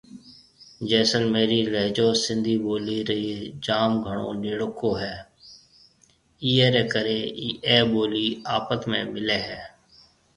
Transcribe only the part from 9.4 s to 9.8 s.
هيَ۔